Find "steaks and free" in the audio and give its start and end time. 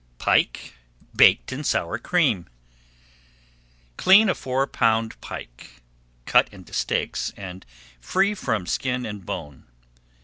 6.73-8.33